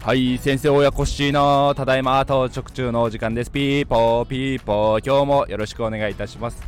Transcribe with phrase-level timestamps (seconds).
[0.00, 3.50] はい先生親子しのただいま当直中のお時間です。
[3.50, 6.62] ピーポーピーポー今日もよろしくお願いいたします、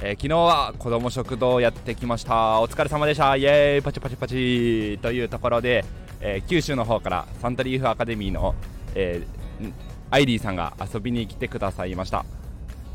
[0.00, 2.60] えー、昨日は子ども食堂やってきました。
[2.60, 3.34] お疲れ様でした。
[3.34, 5.84] イエーイパチパチパチというところで、
[6.20, 8.54] えー、九州の方からサンタリーフアカデミーの、
[8.94, 9.72] えー、
[10.12, 12.24] アイリーさんが遊びに来てくださいました、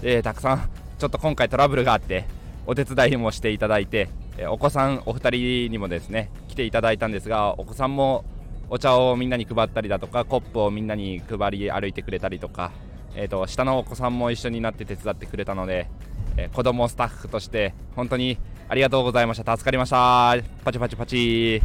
[0.01, 2.23] えー、たくさんちょっと今回トラブルがあって
[2.65, 8.25] お手伝いもしていただいて、えお子さんお二人にもですね来ていただいたんですがお子さんも
[8.69, 12.71] お茶をみんなに配ったりだとかコップをみんなに配り歩いてくれたりとか、
[13.15, 15.87] えーと、下のお子さんも一緒になって手伝ってくれたので、
[16.35, 19.55] えー、子供スタッフとして本当にありがとうございました。
[19.55, 20.35] 助かりました。
[20.63, 21.57] パチパチパチ。
[21.57, 21.61] い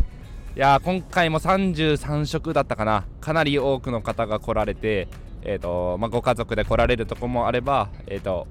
[0.57, 3.07] や今回も33食だったかな。
[3.21, 5.09] かなり多くの方が来られて、
[5.43, 8.47] えーとまあ、ご家族で来られるとこもあれば、えーと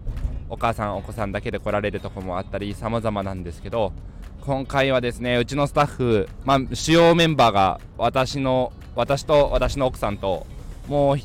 [0.50, 3.94] お母さんお子さんだけで来られるとこもあったり様々なんですけど
[4.46, 10.48] 今回はですねうちのスタッフ、まあ、主要メンバーが私の私と私の奥さんと
[10.88, 11.18] もう、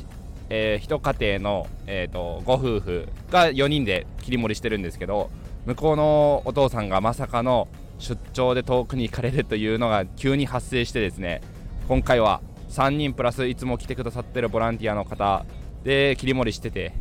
[0.49, 5.29] えー、一家庭の、えーと、ご夫婦が4人で切り盛りしてるんですけど
[5.65, 11.41] 向こうのお父さんがまさかの出張で遠くに行かれるというのが急に発生してですね
[11.87, 15.45] 今回は3人プラスいつも来てくださってるボランティアの方
[15.83, 16.93] で切り盛りしてて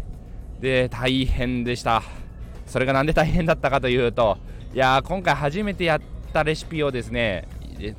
[0.60, 2.02] で大変でした。
[2.66, 4.38] それが何で大変だったかというと
[4.74, 6.00] いや今回初めてやっ
[6.32, 7.46] たレシピをですね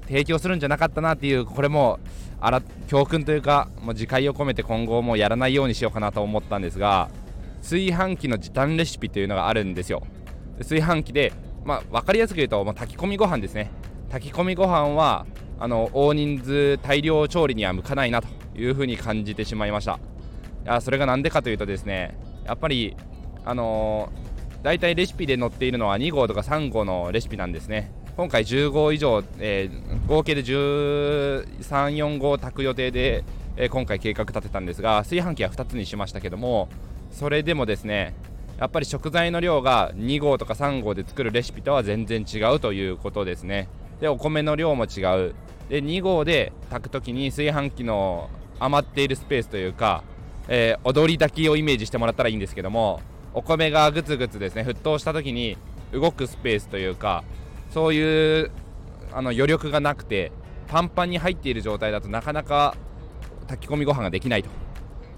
[0.08, 2.00] 提供するんじゃなかったなっていうこれも
[2.42, 7.10] あら教訓というかもう自戒を込めて今後もやらないようにしようかなと思ったんですが
[7.62, 10.04] 炊飯器の時短レシピというのがあるんですよ。
[10.58, 11.32] 炊飯器で、
[11.64, 13.72] まあ、分かりやすく言うと、まあ、炊き込みご飯ですね。
[14.12, 15.26] 炊き込みご飯は
[15.58, 19.94] あの大人数大量調理には向かないなというふうに感じてしまいました。
[20.66, 22.98] いやそれが何でかというとですねやっぱり
[23.46, 24.25] あのー
[24.66, 27.92] 大体レシピで載っているのは2号とか3号のレシピなんですね。
[28.18, 33.24] 今回10号以上、えー、合計で134号炊く予定で、
[33.58, 36.68] えー、今回計画立てたんですが炊飯器は2つにしましたけども
[37.12, 38.16] それでもですね
[38.58, 43.70] やっぱり食材の量が2号とか3号で作るレシピとは全然違うということですね。
[44.02, 45.36] でお米の量も違う。
[45.70, 50.04] で2号で炊く時に炊飯器の余っているスペースというか、
[50.48, 53.02] えー、踊り炊きをイメージしてもらったらいいんですけども
[53.36, 54.64] お米がグツグツですね。
[54.64, 55.58] 沸騰した時に
[55.92, 57.24] 動くスペースというか
[57.70, 58.52] そういう
[59.12, 60.32] あの余力がなくて
[60.68, 62.76] パンパンに入っている状態だとなかなか
[63.48, 64.50] 炊き込みご飯ができないと。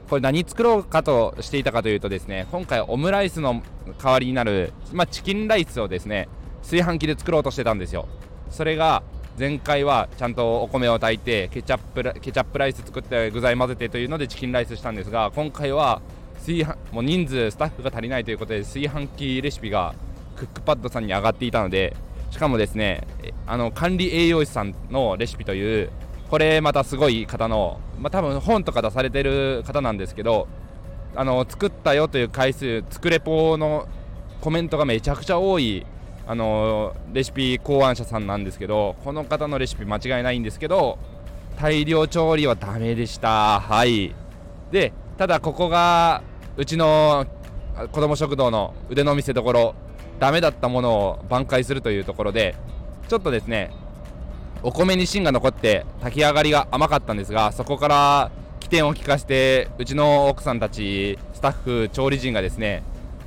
[0.09, 3.61] これ何作ろうかとしていたかというとですね今回オムライスの
[4.01, 6.29] 代わりになる、まあ、チキンライスをですね
[6.61, 8.07] 炊飯器で作ろうとしてたんですよ。
[8.49, 9.03] それが
[9.37, 16.01] 前回はちゃんとお米を炊いてケチャップケチャップライス作って具材混ぜてというのでチキンライスしたんですが今回は
[16.37, 19.93] 炊飯もう人数スタッフが足りないということで炊飯器レシピが
[20.35, 21.95] クックパッドさんに上がっていたので
[22.31, 23.07] しかもですね
[23.45, 25.89] あの管理栄養士さんのレシピという
[26.29, 30.47] これまたすごい方の、まあ、多分本とか出されてる方なんですけど
[31.15, 33.87] あの作ったよという回数作れぽの
[34.41, 35.85] コメントがめちゃくちゃ多い
[36.27, 40.99] あのレシピ考案者さんなんですけどこの方のレシピ間違いないんですけど
[41.57, 43.59] 大量調理はダメでした。
[43.59, 44.13] はい。
[44.71, 46.21] でただここが
[46.57, 47.25] うちの
[47.91, 49.75] 子ども食堂の腕の見せ所
[50.19, 52.55] ダメだったものを挽回するというところで
[53.07, 53.71] ちょっとですね
[54.63, 62.83] お米に芯が残って炊き上がりが甘かったんですがそこから起点を利かせてうちの奥さんたちスタッフ調理陣がですね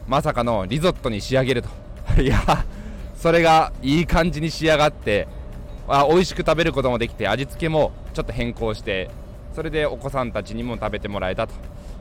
[0.06, 1.68] まさかのリゾットに仕上げると。
[2.20, 2.64] いや
[3.14, 5.28] それがいい感じに仕上がって
[5.86, 9.10] あ美味しく食べることもできて味付けもちょっと変更して
[9.54, 11.54] それでお子さんたちにも食べてもらえたと。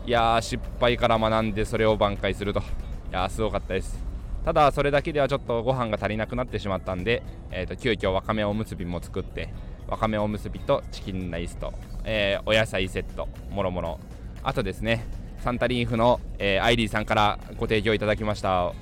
[0.10, 2.62] いやー失敗から学んでそれを挽回すると。
[2.62, 2.64] い
[3.12, 4.04] やーすごかったです。
[4.44, 7.22] ただそれだけではちょっとご飯が足りなくなってしまったんで、
[7.52, 9.54] えーと、急遽わかめおむすびも作って
[9.88, 11.76] わかめおむすびとチキンライスと、
[12.06, 14.00] えー、お野菜セットもろもろ。
[14.42, 15.06] あとですね
[15.42, 18.74] サンタリーフの、えー、アイリーさんからご提供いただきました、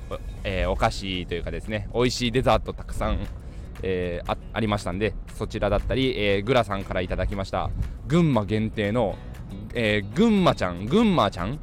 [0.45, 3.19] えー、お菓子というかですね美味しいデザートたくさん、
[3.83, 7.69] えー、あありましたんでそちらだったり、えー、グラさんからいただきました
[8.07, 9.17] 群馬限定の
[9.73, 11.59] えー、群馬ちゃん、群馬ちゃん、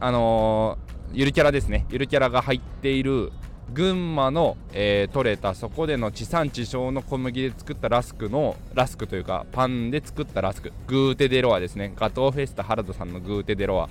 [0.00, 3.32] あのー、ゆるキャラですね、ゆるキャラが入っている
[3.72, 10.72] 群馬の、えー、取れたそこでの地産地消の小麦で作ったラスクのラスクというかパンで作ったラスク。
[10.86, 11.92] グーテデロアですね。
[11.96, 13.88] ガトーフェスタハルドさんのグーテデロア。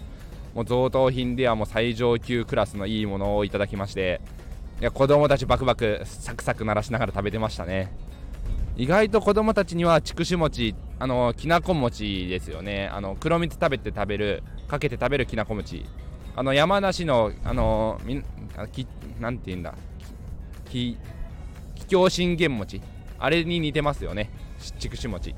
[0.54, 4.22] もう贈答品ではもう最上級クラスのいいものをいただきまして。
[4.80, 7.92] いや子供たちバクバクサクサク鳴らしながら食べてましたね。
[8.76, 12.88] 意外と子供たちには筑紫餅あのきなこ餅ですよね。
[12.88, 15.86] あの黒蜜食べて食べるかけて食べるきなこ餅。
[16.34, 18.24] あの山梨のあのみ
[18.72, 18.88] き
[19.20, 19.76] なんて言うんだ。
[20.70, 20.98] き
[21.76, 22.82] 桔梗信玄餅。
[23.20, 24.30] あれに似てますよね。
[24.80, 25.36] 筑紫餅。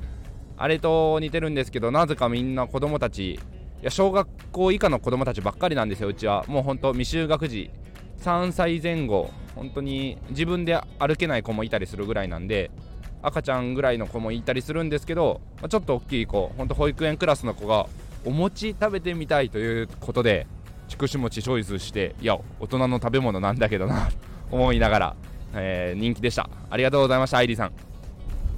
[0.56, 3.38] あれと似てるんですけどなぜかみんな子供たちい
[3.82, 6.44] や小学校以下の子供たちばっかりなんですようちは。
[6.46, 7.72] もうほんと未就学児。
[8.20, 9.32] 3歳前後。
[9.56, 12.70] 本当に自分で歩けない子もいたりするぐらいなんで。
[13.22, 17.86] 赤ちゃんぐらいの子もいたりするんですけど、まあ、ちょっと大きい子ほんと保育園クラスの子が
[18.24, 20.46] お餅食べてみたいということで
[20.88, 24.08] 筑紫餅チョイスしていや大人の食べ物なんだけどな
[24.50, 25.16] 思いながら、
[25.54, 26.48] えー、人気でした。
[26.70, 27.72] ありがとうございましたアイリーさん。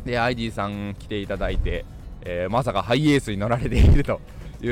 [0.04, 1.84] でアイディさん来ていただいて、
[2.22, 4.20] えー、まさかハイエースに乗られていると
[4.62, 4.68] い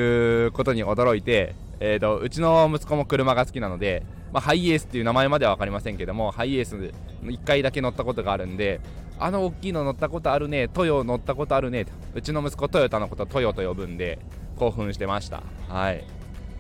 [0.47, 4.03] うことに驚いて、えーと、うちの息子も車が好きなので、
[4.33, 6.77] まあ、ハイエースっていう名前までは分かりませんけどもハイエース
[7.23, 8.81] 1回だけ乗ったことがあるんで
[9.19, 14.19] あの大きいの乗ったことあるねトヨ乗ったことあるねうちの息子トヨタのことトヨと呼ぶんで
[14.57, 15.43] 興奮してました。
[15.69, 16.05] はい。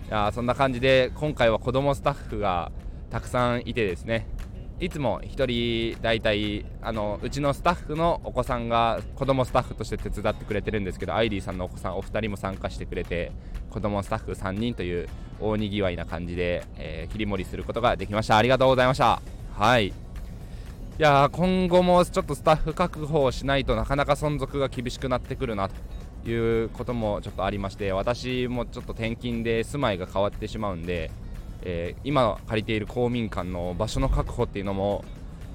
[0.08, 2.70] いやそんな感じで今回は子供スタッフが
[3.10, 4.26] たくさんいてですね。
[4.78, 13.32] いつも1人大体あのうちのスタッフのお子さんが子供スタッフとして手伝ってくれてるんですけどアイリーさんのお子さんお二人も参加してくれて
[13.70, 15.08] 子供スタッフ3人という
[15.40, 18.36] 大にぎわいな感じで、えー、切り盛りすることができました。
[18.36, 19.22] ありがとうございました。
[19.54, 20.05] はい。
[20.98, 25.68] いや今後もちょっとスタッフ確保をしないとなかなか存続が厳しくなってくるな
[26.24, 31.10] ということもちょっとありまして私もちょっと転勤で住まいが変わってしまうんで
[31.68, 35.04] えー、今借りている公民館の場所の確保っていうのも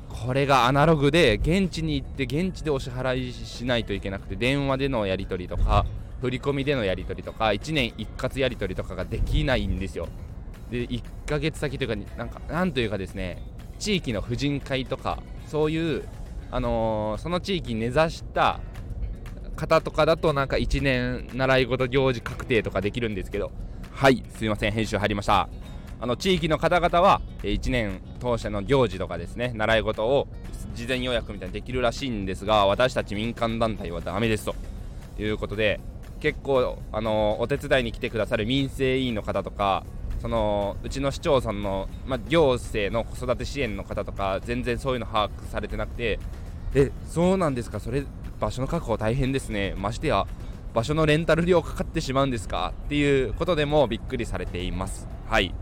[0.10, 5.86] これがアナログで現地に行って現地でお支払いしないといけなくて電話でのやり取りとか
[6.20, 10.10] 振り込みでのやり取りとか1年一括やり取りとかができないんですよ。
[10.70, 13.42] で1ヶ月先というかなんかなんというかですね
[13.82, 16.08] 地域の婦人会とかそういう
[16.52, 18.60] あのー、その地域に根ざした
[19.56, 23.52] 方とかだとなんか1年習い事行事確定とかできるんですけど
[23.92, 24.24] はい。
[24.36, 25.50] すいません編集入りました。
[26.00, 30.28] あの地域の方々は1年当社の行事とかですね習い事を
[30.74, 34.56] 事前予約みたいにできるらしいんですが私たち民間団体はダメですと。
[35.20, 35.80] いうことで
[36.20, 39.84] 結構あのお手伝いに来てくださる民生委員の方とか
[40.22, 46.20] そのうちの市町村の、ま行政の子育て支援の方とか全然そういうの把握されてなくて
[46.76, 47.80] えそうなんですか？
[47.80, 48.04] それ
[48.40, 49.74] 場所の確保大変ですね。
[49.78, 50.28] ましてや
[50.74, 52.74] 場所のレンタル料かかってしまうんですか？
[52.86, 55.08] っていうことでもびっくりされています。
[55.28, 55.54] はい。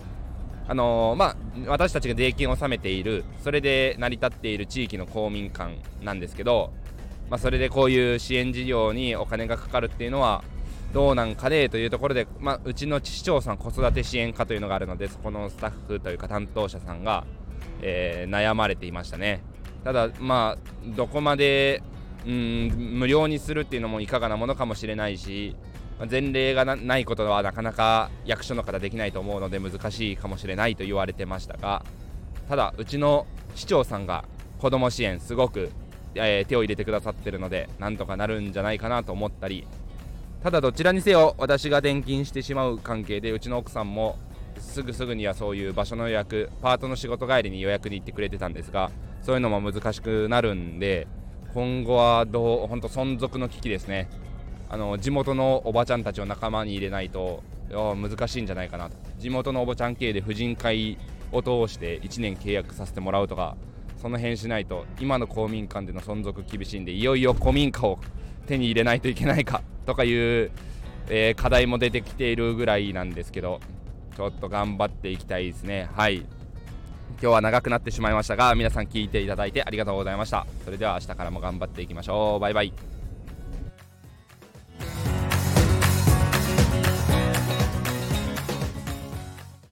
[0.67, 1.35] あのー、まあ、
[1.65, 6.71] 私たちが税金を納めているそれで成り立っている地域の公民館なんですけど、
[7.31, 10.43] まあ、それでこういう支援事業にお金がかかるっていうのは
[10.93, 17.25] どうなんかねというところで、まあ、うちの市長さん子育て支援課というのがあるのでそこのスタッフというか担当者さんが、
[17.81, 19.41] えー、悩まれていましたね。
[19.83, 21.81] ただまあどこまで
[22.25, 22.67] うん
[22.99, 25.55] 無料にするっていうのもいかがなものかもしれないし
[26.09, 31.85] 前例がないことはなかなか役所の方できないと思うので難しいかもしれないと言われてましたが
[32.47, 33.25] ただうちの
[33.55, 34.25] 市長さんが
[34.59, 35.71] 子ども支援すごく、
[36.15, 39.67] えー、手を入れてくださってるのでなんとかなるんじゃないかなと思ったり
[40.41, 44.17] ただどちらにせよ私が転勤してしまう関係でうちの奥さんも
[44.57, 48.89] すぐすぐにはそういう場所の予約パートの仕事帰りに予約に行ってくれてたんですが
[49.21, 51.07] そういうのも難しくなるんで
[51.53, 54.07] 今後はどう本当存続の危機ですね。
[54.69, 58.95] あの地元のおばちゃんたちを仲間に入れないと難しいんじゃないかなと。
[59.17, 60.99] 地元のおばちゃん系で婦人会
[61.31, 63.57] を通して1年契約させてもらうとか
[63.97, 67.99] その辺しないと今の公民館での存続厳しいんでいよいよ古民家を
[68.45, 69.61] 手に入れないといけないか。
[69.89, 70.51] とかいう、
[71.09, 73.59] えー、課題も出てきているぐらいなんですけど
[74.15, 75.89] ちょっと頑張っていきたいですね。
[75.95, 76.17] はい。
[76.17, 80.45] 今日は長くなってしまいましたが皆さん聞いていただいてありがとうございました。
[80.63, 82.39] それでは明日からも頑張っていきましょう。
[82.39, 82.98] バイバイ。